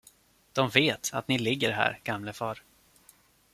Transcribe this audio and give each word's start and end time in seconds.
De 0.53 0.69
vet, 0.69 1.09
att 1.13 1.27
ni 1.27 1.37
ligger 1.39 1.71
här, 1.71 1.99
gamlefar. 2.03 2.63